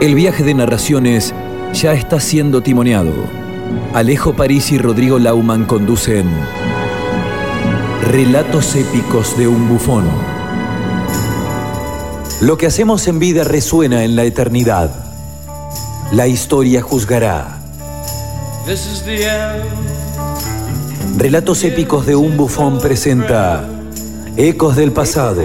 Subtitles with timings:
[0.00, 1.34] El viaje de narraciones
[1.72, 3.12] ya está siendo timoneado.
[3.92, 6.28] Alejo París y Rodrigo Lauman conducen
[8.08, 10.04] Relatos épicos de un bufón.
[12.40, 14.94] Lo que hacemos en vida resuena en la eternidad.
[16.12, 17.58] La historia juzgará.
[21.16, 23.68] Relatos épicos de un bufón presenta
[24.40, 25.42] Ecos del pasado.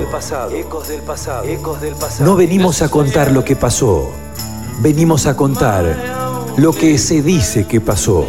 [2.23, 4.11] No venimos a contar lo que pasó,
[4.81, 8.27] venimos a contar lo que se dice que pasó.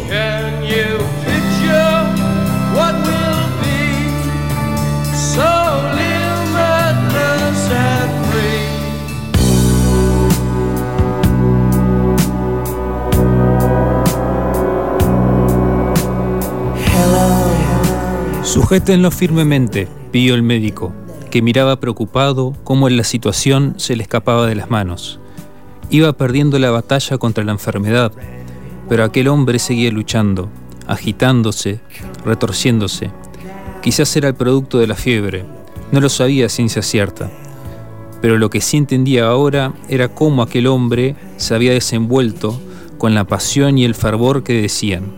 [18.55, 20.93] Sujétenlo firmemente, pidió el médico,
[21.29, 25.19] que miraba preocupado cómo la situación se le escapaba de las manos.
[25.89, 28.13] Iba perdiendo la batalla contra la enfermedad,
[28.87, 30.47] pero aquel hombre seguía luchando,
[30.87, 31.81] agitándose,
[32.23, 33.11] retorciéndose.
[33.81, 35.43] Quizás era el producto de la fiebre,
[35.91, 37.29] no lo sabía ciencia cierta.
[38.21, 42.57] Pero lo que sí entendía ahora era cómo aquel hombre se había desenvuelto
[42.97, 45.11] con la pasión y el fervor que decían.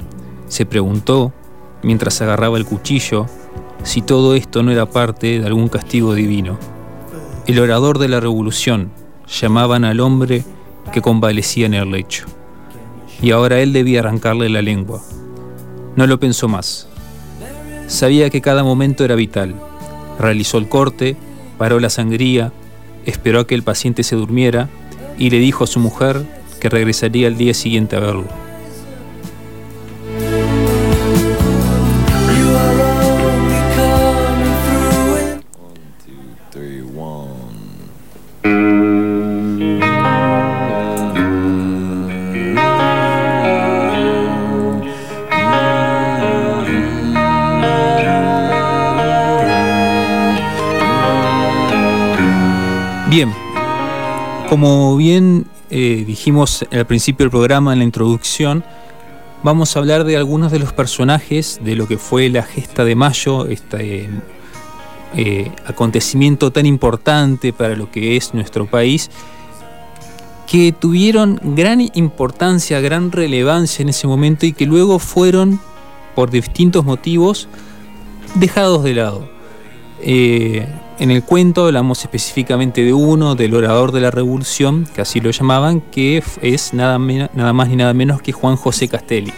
[0.48, 1.34] Se preguntó
[1.88, 3.28] mientras agarraba el cuchillo,
[3.84, 6.60] si todo esto no era parte de algún castigo divino.
[7.46, 8.92] El orador de la revolución
[9.40, 10.44] llamaban al hombre
[10.92, 12.26] que convalecía en el lecho.
[13.22, 15.02] Y ahora él debía arrancarle la lengua.
[15.96, 16.90] No lo pensó más.
[17.88, 19.56] Sabía que cada momento era vital.
[20.20, 21.16] Realizó el corte,
[21.58, 22.52] paró la sangría,
[23.06, 24.68] esperó a que el paciente se durmiera
[25.18, 26.26] y le dijo a su mujer
[26.60, 28.47] que regresaría al día siguiente a verlo.
[53.10, 53.34] Bien,
[54.50, 58.64] como bien eh, dijimos al principio del programa, en la introducción,
[59.44, 62.96] vamos a hablar de algunos de los personajes de lo que fue la gesta de
[62.96, 64.10] mayo, este
[65.20, 69.10] eh, acontecimiento tan importante para lo que es nuestro país,
[70.46, 75.60] que tuvieron gran importancia, gran relevancia en ese momento y que luego fueron,
[76.14, 77.50] por distintos motivos,
[78.36, 79.28] dejados de lado.
[80.02, 80.68] Eh,
[81.00, 85.32] en el cuento hablamos específicamente de uno, del orador de la revolución, que así lo
[85.32, 89.34] llamaban, que es nada, nada más ni nada menos que Juan José Castelli.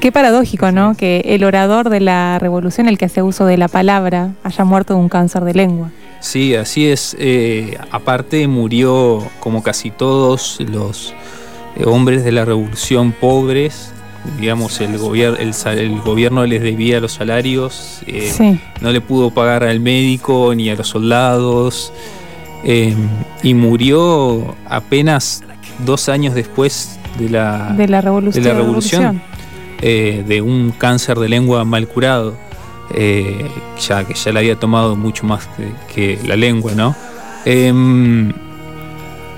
[0.00, 0.94] Qué paradójico, ¿no?
[0.94, 4.94] Que el orador de la revolución, el que hace uso de la palabra, haya muerto
[4.94, 5.90] de un cáncer de lengua.
[6.20, 7.16] Sí, así es.
[7.18, 11.14] Eh, aparte murió como casi todos los
[11.76, 13.92] eh, hombres de la revolución pobres,
[14.40, 19.80] digamos, el, gobierno el, gobierno les debía los salarios, eh, no le pudo pagar al
[19.80, 21.92] médico ni a los soldados,
[22.64, 22.94] eh,
[23.42, 25.42] y murió apenas
[25.84, 29.22] dos años después de la, de la revolución, de, la revolución,
[29.82, 32.36] eh, de un cáncer de lengua mal curado,
[32.90, 35.48] ya que ya le había tomado mucho más
[35.94, 36.96] que, la lengua, ¿no?
[37.44, 38.32] Em,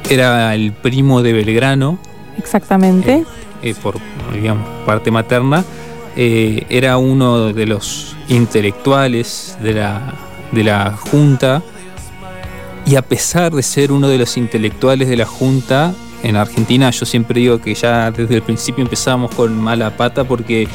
[0.08, 1.98] era el primo de Belgrano.
[2.38, 3.24] Exactamente.
[3.62, 3.96] Eh, por
[4.32, 5.64] digamos, parte materna,
[6.16, 10.14] eh, era uno de los intelectuales de la,
[10.52, 11.62] de la Junta
[12.86, 17.06] y a pesar de ser uno de los intelectuales de la Junta, en Argentina yo
[17.06, 20.68] siempre digo que ya desde el principio empezamos con mala pata porque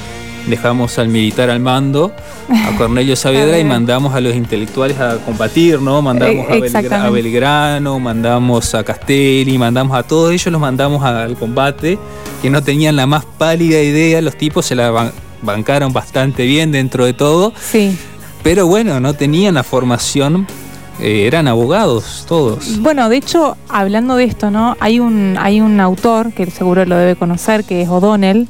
[0.48, 2.12] dejamos al militar al mando,
[2.50, 6.02] a Cornelio Saavedra, y mandamos a los intelectuales a combatir, ¿no?
[6.02, 6.48] Mandamos
[6.92, 11.98] a, Belgrano, mandamos a Castelli, mandamos a todos ellos, los mandamos al combate,
[12.42, 15.12] que no tenían la más pálida idea, los tipos se la
[15.42, 17.54] bancaron bastante bien dentro de todo.
[17.60, 17.98] Sí.
[18.44, 20.46] Pero bueno, no tenían la formación
[21.00, 22.80] eh, eran abogados todos.
[22.80, 24.78] Bueno, de hecho, hablando de esto, ¿no?
[24.80, 28.48] Hay un, hay un autor que seguro lo debe conocer, que es O'Donnell,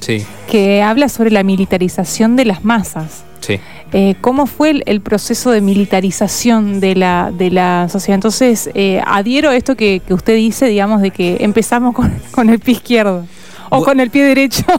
[0.48, 3.24] que habla sobre la militarización de las masas.
[3.40, 3.60] Sí.
[3.94, 8.16] Eh, ¿Cómo fue el, proceso de militarización de la, de la sociedad?
[8.16, 12.60] Entonces, eh, adhiero a esto que, usted dice, digamos, de que empezamos con, con el
[12.60, 13.26] pie izquierdo.
[13.70, 14.64] O con el pie derecho.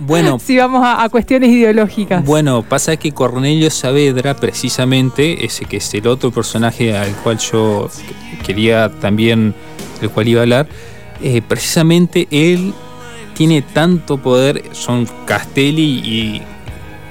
[0.00, 0.38] Bueno.
[0.38, 2.24] si vamos a, cuestiones ideológicas.
[2.24, 7.88] Bueno, pasa que Cornelio Saavedra, precisamente, ese que es el otro personaje al cual yo
[8.44, 9.54] quería también,
[10.00, 10.68] del cual iba a hablar,
[11.22, 12.72] eh, precisamente él
[13.34, 16.42] tiene tanto poder, son Castelli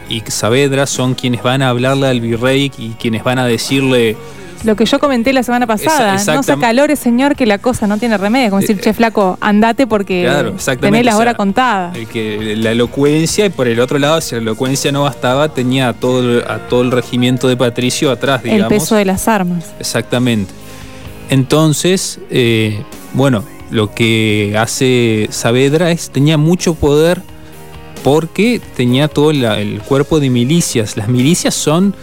[0.09, 4.15] y, y Saavedra son quienes van a hablarle al virrey y quienes van a decirle
[4.65, 7.87] Lo que yo comenté la semana pasada, Esa- no se acalore, señor, que la cosa
[7.87, 8.49] no tiene remedio.
[8.49, 11.91] Como decir, Eh, che, flaco, andate porque Claro, tenés la o sea, hora contada.
[11.95, 15.87] El que, la elocuencia, y por el otro lado, si la elocuencia no bastaba, tenía
[15.89, 18.69] a todo, el- a todo el regimiento de Patricio atrás, El digamos.
[18.73, 19.65] peso de las armas.
[19.79, 20.51] Exactamente.
[21.29, 22.83] Entonces, eh,
[23.13, 27.21] bueno, lo que hace Saavedra es, tenía mucho poder
[28.03, 30.97] porque tenía todo la- el cuerpo de milicias.
[30.97, 31.93] Las milicias son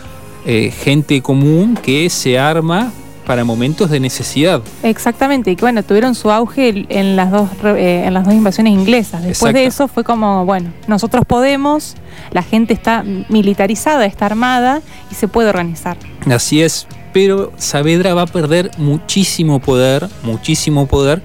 [0.46, 2.93] eh, gente común que se arma
[3.26, 4.62] para momentos de necesidad.
[4.84, 8.72] Exactamente, y que bueno, tuvieron su auge en las dos, eh, en las dos invasiones
[8.72, 9.25] inglesas.
[9.25, 11.96] Después de eso fue como, bueno, nosotros podemos,
[12.31, 15.96] la gente está militarizada, está armada y se puede organizar.
[16.31, 21.20] Así es, pero Saavedra va a perder muchísimo poder, muchísimo poder,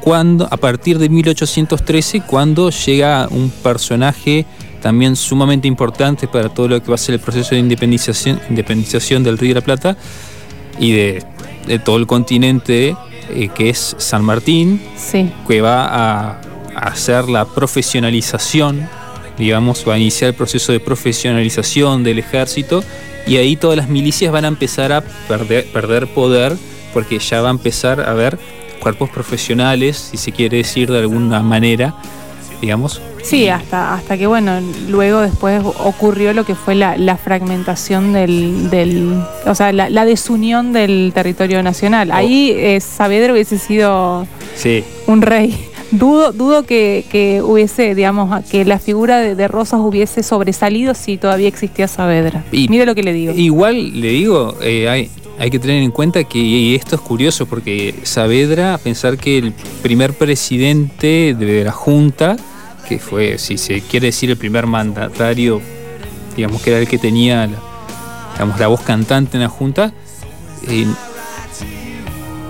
[0.00, 4.46] cuando, a partir de 1813, cuando llega un personaje
[4.82, 9.22] también sumamente importante para todo lo que va a ser el proceso de independización, independización
[9.22, 9.96] del Río de la Plata
[10.78, 11.24] y de,
[11.66, 12.96] de todo el continente,
[13.30, 16.40] eh, que es San Martín, Sí, que va a,
[16.74, 18.88] a hacer la profesionalización,
[19.38, 22.82] digamos, va a iniciar el proceso de profesionalización del ejército
[23.26, 26.56] y ahí todas las milicias van a empezar a perder, perder poder
[26.92, 28.38] porque ya va a empezar a haber
[28.80, 31.94] cuerpos profesionales, si se quiere decir de alguna manera,
[32.62, 33.02] digamos.
[33.22, 38.70] sí, hasta, hasta que bueno, luego después ocurrió lo que fue la, la fragmentación del,
[38.70, 42.10] del o sea, la, la desunión del territorio nacional.
[42.10, 42.14] Oh.
[42.14, 44.26] Ahí eh, Saavedra hubiese sido
[44.56, 45.66] Sí, un rey.
[45.92, 51.18] Dudo, dudo que, que hubiese, digamos, que la figura de, de Rosas hubiese sobresalido si
[51.18, 52.44] todavía existía Saavedra.
[52.50, 53.34] Y- Mire lo que le digo.
[53.36, 57.44] Igual le digo, eh, hay, hay que tener en cuenta que y esto es curioso
[57.44, 62.36] porque Saavedra, pensar que el primer presidente de la Junta,
[62.88, 65.60] que fue, si se quiere decir, el primer mandatario,
[66.36, 67.58] digamos que era el que tenía la,
[68.34, 69.92] digamos, la voz cantante en la Junta,
[70.68, 70.86] eh,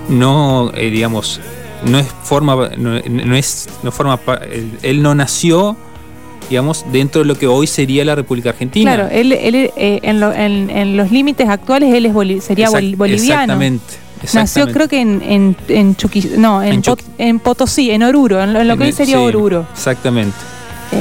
[0.09, 1.39] no, eh, digamos,
[1.85, 4.19] no es forma, no, no es, no forma,
[4.81, 5.75] él, no nació,
[6.49, 8.95] digamos, dentro de lo que hoy sería la República Argentina.
[8.95, 12.67] Claro, él, él, eh, en, lo- en- en los límites actuales él es boli- sería
[12.67, 13.33] Exact- boliviano.
[13.43, 13.83] Exactamente.
[14.33, 18.41] Nació creo que en, en, en Chuqui- no, en, En Pot- en Potosí, en Oruro,
[18.41, 20.35] en lo, que hoy sería sí, Oruro, Exactamente.
[20.91, 20.97] eh,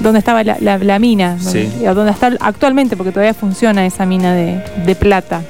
[0.00, 1.86] donde estaba la, la- la mina, donde, Sí.
[1.86, 5.42] o donde está actualmente, porque todavía funciona esa mina de, de plata.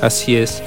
[0.00, 0.62] Así es.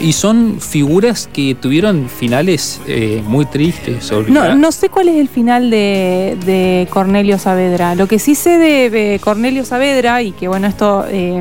[0.00, 4.10] Y son figuras que tuvieron finales eh, muy tristes.
[4.28, 7.94] No, no sé cuál es el final de, de Cornelio Saavedra.
[7.94, 11.40] Lo que sí sé de, de Cornelio Saavedra, y que bueno, esto eh,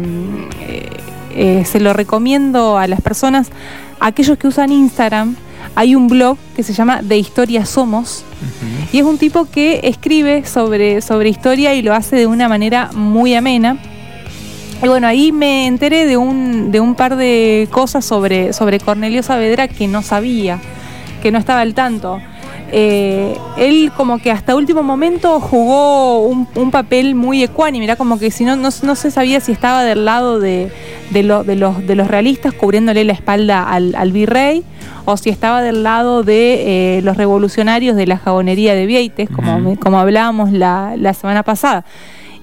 [1.36, 3.50] eh, se lo recomiendo a las personas,
[4.00, 5.36] aquellos que usan Instagram,
[5.76, 8.24] hay un blog que se llama De Historia Somos,
[8.92, 12.92] y es un tipo que escribe sobre, sobre historia y lo hace de una manera
[12.94, 13.78] muy amena.
[14.84, 19.24] Y bueno, ahí me enteré de un, de un par de cosas sobre, sobre Cornelio
[19.24, 20.60] Saavedra que no sabía,
[21.22, 22.20] que no estaba al tanto.
[22.76, 28.18] Eh, él como que hasta último momento jugó un, un papel muy ecuánime, era como
[28.20, 30.72] que si no, no, no se sabía si estaba del lado de,
[31.12, 34.64] de, lo- de los, de los realistas cubriéndole la espalda al, al virrey
[35.06, 39.78] o si estaba del lado de eh, los revolucionarios de la jabonería de Vieites, como,
[39.80, 41.84] como hablábamos la, la semana pasada.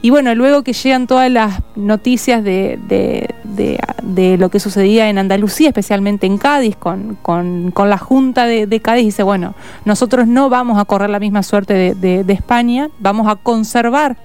[0.02, 5.10] Y bueno, luego que llegan todas las noticias de, de- de- de lo que sucedía
[5.10, 9.54] en Andalucía, especialmente en Cádiz, con, con- con la Junta de, Cádiz, dice, bueno,
[9.84, 14.16] nosotros no vamos a correr la misma suerte de España, vamos a conservar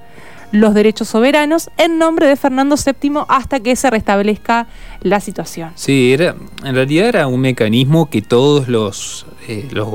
[0.56, 4.68] los derechos soberanos en nombre de Fernando VII hasta que se restablezca
[5.02, 5.72] la situación.
[5.76, 9.88] Sí, era, en realidad era un mecanismo que todos los, eh, los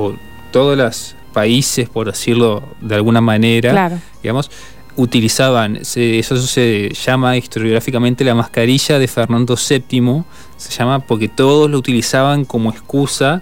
[0.51, 3.99] todos los países, por decirlo de alguna manera, Claro.
[4.21, 4.51] digamos,
[4.97, 10.23] utilizaban, se- eso se llama historiográficamente la mascarilla de Fernando VII,
[10.57, 13.41] se llama porque todos lo utilizaban como excusa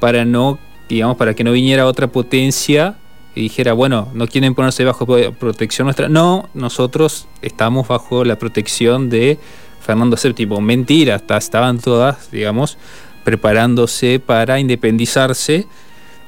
[0.00, 0.58] para no,
[0.88, 2.96] digamos, para que no viniera otra potencia
[3.36, 6.08] y dijera, bueno, no quieren ponerse bajo pro- protección nuestra.
[6.08, 9.38] No, nosotros estamos bajo la protección de
[9.80, 10.46] Fernando VII.
[10.60, 12.76] Mentira, hasta estaban todas, digamos,
[13.24, 15.66] preparándose para independizarse,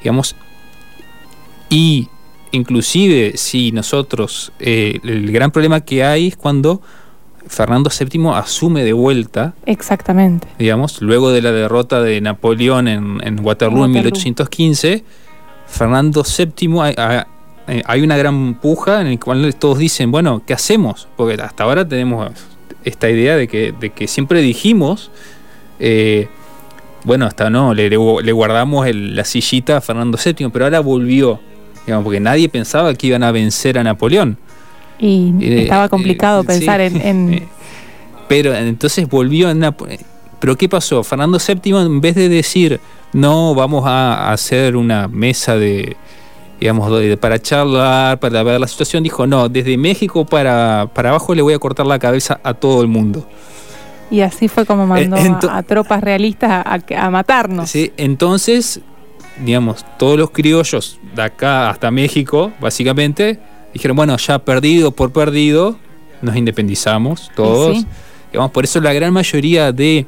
[0.00, 0.36] digamos,
[1.70, 2.08] y
[2.50, 6.80] inclusive si nosotros, eh, el gran problema que hay es cuando
[7.46, 10.48] Fernando VII asume de vuelta, Exactamente.
[10.58, 13.88] digamos, luego de la derrota de Napoleón en, en Waterloo en Waterloo.
[13.88, 15.04] 1815,
[15.68, 17.22] Fernando VII hay, hay-
[17.68, 21.06] eh, hay una gran puja en la cual todos dicen, bueno, ¿qué hacemos?
[21.16, 22.30] Porque hasta ahora tenemos
[22.84, 25.10] esta idea de que, de que siempre dijimos,
[25.78, 26.28] eh,
[27.04, 27.94] bueno, hasta no, le,
[28.32, 31.40] guardamos el- la sillita a Fernando VII, pero ahora volvió,
[31.87, 34.38] digamos, porque nadie pensaba que iban a vencer a Napoleón.
[34.98, 36.96] Y Eh, estaba complicado eh, pensar sí.
[37.04, 37.06] en...
[37.32, 37.48] en-
[38.28, 39.87] Pero entonces volvió en Napo-
[40.38, 41.02] Pero ¿qué pasó?
[41.02, 42.78] Fernando VII, en vez de decir,
[43.12, 45.96] no, vamos a hacer una mesa de,
[46.60, 51.42] digamos, para charlar, para ver la situación, dijo, no, desde México para, para abajo le
[51.42, 53.26] voy a cortar la cabeza a todo el mundo.
[54.10, 57.70] Y así fue como mandó Eh, ento- a, a tropas realistas a, a matarnos.
[57.70, 57.92] ¿sí?
[57.98, 58.80] Entonces,
[59.44, 63.38] digamos, todos los criollos de acá hasta México, básicamente,
[63.74, 65.76] dijeron, bueno, ya perdido por perdido,
[66.22, 67.78] nos independizamos todos.
[67.78, 67.86] sí.
[68.32, 70.06] Digamos, por eso la gran mayoría de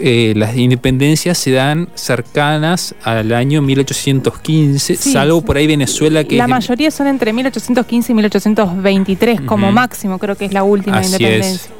[0.00, 5.46] eh, las independencias se dan cercanas al año 1815, Sí, salvo sí.
[5.46, 9.74] por ahí Venezuela que La es- mayoría son entre 1815 y 1823, como Ujú.
[9.74, 11.70] máximo, creo que es la última Así independencia.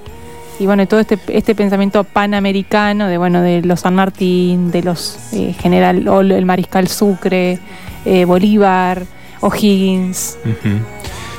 [0.60, 5.16] Y bueno, todo este, este pensamiento panamericano de bueno de los San Martín, de los
[5.32, 7.60] eh, general el mariscal Sucre,
[8.04, 9.04] eh, Bolívar,
[9.40, 10.36] O'Higgins.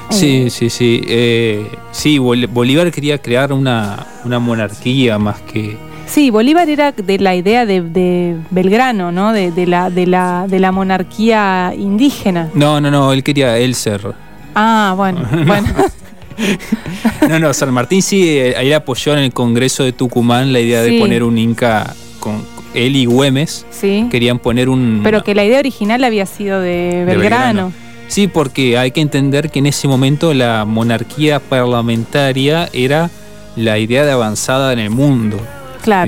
[0.10, 0.50] Sí, Eh.
[0.50, 1.02] sí, sí.
[1.08, 5.78] eh, sí, Bol- Bolívar quería crear una, una monarquía más que...
[6.10, 9.32] Sí, Bolívar era de la idea de, de Belgrano, ¿no?
[9.32, 12.50] De, de la, de, la, de la monarquía indígena.
[12.56, 14.02] No, no, no, él quería él ser.
[14.56, 15.68] Ah, bueno, bueno.
[17.30, 20.84] No, no, San Martín sí, eh, él apoyó en el Congreso de Tucumán la idea
[20.84, 20.96] Sí.
[20.96, 23.66] de poner un Inca con él y Güemes.
[23.70, 24.08] sí.
[24.10, 25.02] Querían poner un...
[25.04, 27.66] Pero que la idea original había sido de Belgrano.
[27.68, 27.74] Belgrano.
[28.08, 33.12] Sí, porque hay que entender que en ese momento la monarquía parlamentaria era
[33.56, 35.38] la idea de avanzada en el mundo.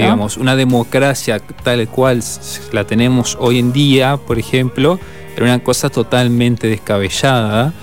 [0.03, 2.23] Digamos, una democracia tal cual
[2.71, 4.99] la tenemos hoy en día, por ejemplo,
[5.35, 7.73] era una cosa totalmente descabellada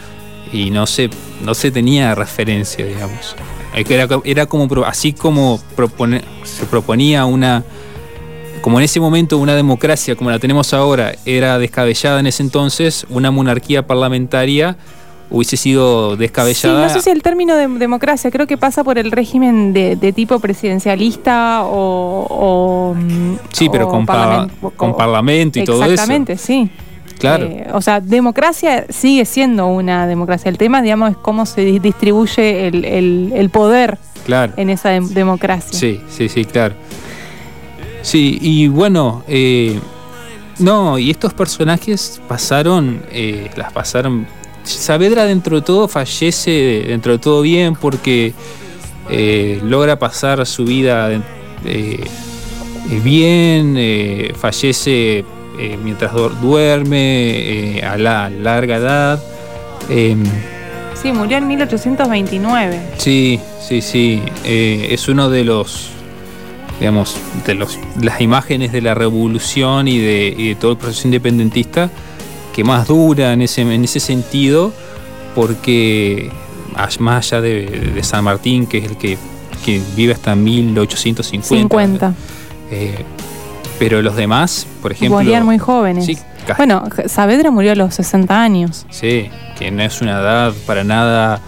[0.53, 1.11] y no se,
[1.45, 3.37] no se tenía referencia, digamos.
[3.75, 5.61] Era, era como, así como
[6.45, 7.65] se proponía una,
[8.63, 13.07] como en ese momento una democracia como la tenemos ahora era descabellada en ese entonces,
[13.09, 14.77] una monarquía parlamentaria
[15.31, 16.87] hubiese sido Sí, descabellada.
[16.87, 20.13] no sé si el término de democracia, creo que pasa por el régimen de, de
[20.13, 22.27] tipo presidencialista o...
[22.29, 25.93] o, mm, Sí, pero o con, pa- parlamen- con parlamento y todo eso.
[25.93, 26.71] Exactamente, sí.
[27.19, 27.47] Claro.
[27.47, 30.49] Eh, o sea, democracia sigue siendo una democracia.
[30.49, 34.53] El tema, digamos, es cómo se di- distribuye el, el- el poder claro.
[34.57, 35.77] en esa dem- democracia.
[35.77, 36.75] Sí, sí, sí, claro.
[38.03, 39.79] Sí, y bueno, eh,
[40.61, 44.27] no, y estos personajes pasaron, eh, las pasaron.
[44.69, 48.33] Saavedra dentro de todo fallece dentro de todo bien porque
[49.11, 51.21] eh, logra pasar su vida eh,
[51.65, 55.25] eh, bien, eh, fallece
[55.83, 59.23] mientras du- duerme a la larga edad.
[59.89, 60.23] Em,
[61.01, 62.81] Sí, murió en 1829.
[62.97, 64.21] Sí, sí, sí.
[64.45, 65.91] Es uno de los,
[66.81, 71.07] digamos, de los, las imágenes de la revolución y de, y de todo el proceso
[71.07, 71.89] independentista
[72.59, 74.73] que más dura en ese, en ese sentido,
[75.37, 76.29] porque
[76.99, 79.17] más allá de, de San Martín, que es el que,
[79.65, 81.69] que vive hasta 1850.
[81.77, 82.15] 50.
[82.73, 83.05] eh,
[83.79, 85.19] pero los demás, por ejemplo.
[85.19, 86.05] Morían muy jóvenes.
[86.05, 86.19] Sí,
[86.57, 88.87] Bueno, Saavedra murió a los 60 años.
[88.91, 91.41] Sí, que no es una edad para nada.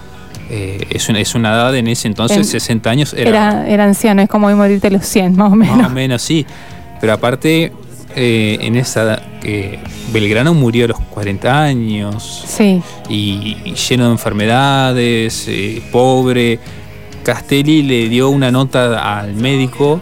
[0.48, 3.84] eh, es, una, es una edad en ese entonces, En- 60 años, era, Era, era
[3.84, 5.76] anciano, es como hoy morirte a los 100, más o menos.
[5.76, 6.46] más o menos sí.
[7.00, 7.72] Pero aparte,
[8.16, 9.78] eh, en esa eh,
[10.12, 16.58] Belgrano murió a los 40 años Sí, y, y lleno de enfermedades, eh, pobre.
[17.22, 20.00] Castelli le dio una nota al médico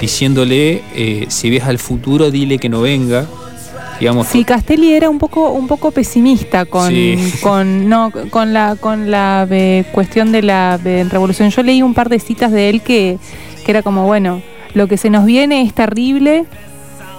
[0.00, 3.26] diciéndole: eh, si ves al futuro, dile que no venga.
[3.98, 7.32] Digamos, sí, Castelli era un poco, un poco pesimista con, Sí.
[7.40, 11.48] con, no, con la, con la eh, cuestión de la revolución.
[11.48, 13.18] Yo leí un par de citas de él que,
[13.64, 14.42] que era como, bueno,
[14.74, 16.44] lo que se nos viene es terrible.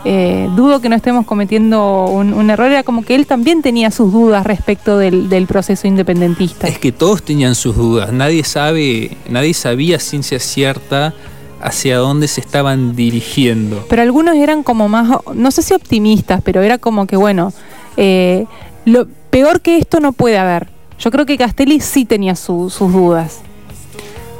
[0.06, 2.72] Eh, dudo que no estemos cometiendo un, un error.
[2.72, 6.68] Era como que él también tenía sus dudas respecto del, del proceso independentista.
[6.68, 11.13] Es que todos tenían sus dudas, nadie sabe, nadie sabía ciencia cierta
[11.62, 13.86] hacia dónde se estaban dirigiendo.
[13.89, 17.51] Pero algunos eran como más, no sé si optimistas, pero era como que, bueno,
[17.98, 18.46] eh,
[18.86, 20.70] lo peor que esto no puede haber.
[21.00, 23.39] Yo creo que Castelli sí tenía su- sus dudas.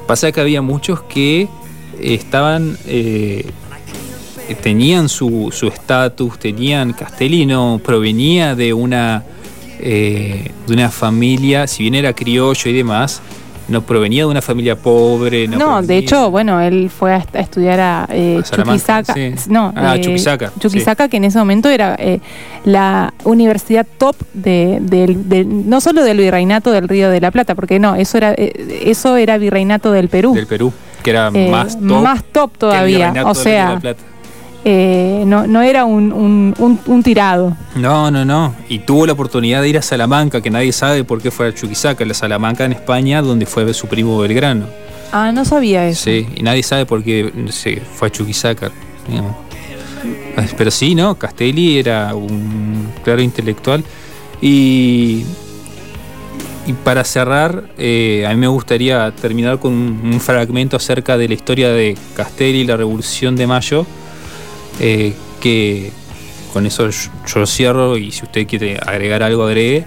[0.08, 1.50] Pasa que había muchos que
[2.00, 3.50] estaban, eh,
[4.56, 9.24] tenían su su estatus, tenían Castellino, provenía de una,
[9.80, 13.22] eh, de una familia, si bien era criollo y demás,
[13.70, 15.46] no provenía de una familia pobre.
[15.48, 19.14] No, provenía- de hecho, bueno, él fue a, estudiar a, eh, A Chuquisaca.
[19.14, 19.34] sí.
[19.50, 22.22] No, Ah, eh, Chuquisaca, Chuquisaca, que en ese momento era eh,
[22.64, 27.56] la universidad top de, del- del- no solo del virreinato del Río de la Plata,
[27.56, 30.34] porque no, eso era, eh, eso era virreinato del Perú.
[30.34, 30.72] del Perú,
[31.04, 32.02] que era Eh, más top.
[32.02, 33.10] más top todavía.
[33.10, 34.02] O del Río de la sea, Plata.
[34.66, 37.56] Eh, no, no era un, un- un- un tirado.
[37.76, 38.54] No, no, no.
[38.70, 41.54] Y tuvo la oportunidad de ir a Salamanca, que nadie sabe por qué fue a
[41.54, 44.66] Chuquisaca, la Salamanca en España, donde fue su primo Belgrano.
[45.12, 46.04] Ah, no sabía eso.
[46.06, 48.72] Sí, y nadie sabe por qué se fue a Chuquisaca.
[49.08, 49.36] digamos.
[50.58, 51.16] Pero sí, ¿no?
[51.16, 53.84] Castelli era un claro intelectual.
[54.42, 55.24] Y,
[56.68, 61.34] y para cerrar, eh, a mí me gustaría terminar con un fragmento acerca de la
[61.34, 63.88] historia de Castelli y la Revolución de Mayo,
[64.80, 65.92] eh, que
[66.54, 69.86] con eso yo, yo cierro y si usted quiere agregar algo, agregue,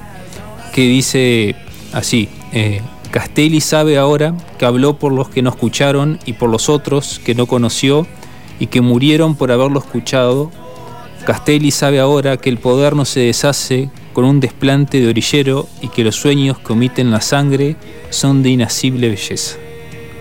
[0.72, 1.56] que dice
[1.92, 2.80] así, eh,
[3.10, 7.34] Castelli sabe ahora que habló por los que no escucharon y por los otros que
[7.34, 8.06] no conoció
[8.60, 10.50] y que murieron por haberlo escuchado.
[11.26, 15.88] Castelli sabe ahora que el poder no se deshace con un desplante de orillero y
[15.88, 17.76] que los sueños que omiten la sangre
[18.10, 19.56] son de inasible belleza.